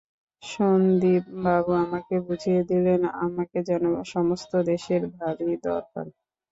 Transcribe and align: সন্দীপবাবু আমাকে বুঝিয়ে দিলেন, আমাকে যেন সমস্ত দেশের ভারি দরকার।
সন্দীপবাবু 0.43 1.71
আমাকে 1.83 2.15
বুঝিয়ে 2.27 2.61
দিলেন, 2.69 3.01
আমাকে 3.25 3.57
যেন 3.69 3.83
সমস্ত 4.05 4.51
দেশের 4.69 5.01
ভারি 5.15 5.49
দরকার। 5.63 6.05